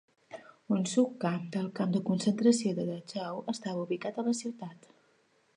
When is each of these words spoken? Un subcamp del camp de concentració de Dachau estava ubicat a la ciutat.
Un 0.75 0.79
subcamp 0.91 1.43
del 1.57 1.67
camp 1.81 1.93
de 1.97 2.01
concentració 2.09 2.73
de 2.79 2.89
Dachau 2.89 3.45
estava 3.57 3.87
ubicat 3.87 4.19
a 4.23 4.29
la 4.31 4.39
ciutat. 4.45 4.95